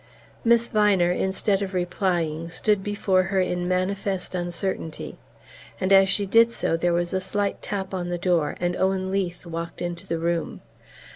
[0.43, 5.19] Miss Viner, instead of replying, stood before her in manifest uncertainty,
[5.79, 9.11] and as she did so there was a light tap on the door, and Owen
[9.11, 10.61] Leath walked into the room.